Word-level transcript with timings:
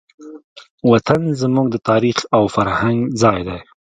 وطن 0.91 1.21
زموږ 1.41 1.67
د 1.71 1.75
تاریخ 1.89 2.17
او 2.35 2.43
فرهنګ 2.55 2.99
ځای 3.21 3.39
دی. 3.47 3.59